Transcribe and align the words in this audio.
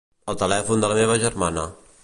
El 0.31 0.39
telèfon 0.43 0.81
de 0.85 0.89
la 0.93 0.97
meva 1.01 1.21
germana. 1.27 1.71